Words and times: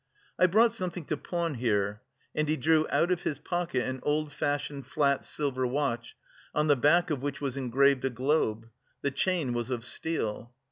"I've 0.39 0.49
brought 0.49 0.73
something 0.73 1.05
to 1.05 1.15
pawn 1.15 1.53
here," 1.53 2.01
and 2.33 2.49
he 2.49 2.57
drew 2.57 2.87
out 2.89 3.11
of 3.11 3.21
his 3.21 3.37
pocket 3.37 3.87
an 3.87 3.99
old 4.01 4.33
fashioned 4.33 4.87
flat 4.87 5.23
silver 5.23 5.67
watch, 5.67 6.15
on 6.55 6.65
the 6.65 6.75
back 6.75 7.11
of 7.11 7.21
which 7.21 7.39
was 7.39 7.55
engraved 7.55 8.03
a 8.03 8.09
globe; 8.09 8.67
the 9.03 9.11
chain 9.11 9.53
was 9.53 9.69
of 9.69 9.85
steel. 9.85 10.55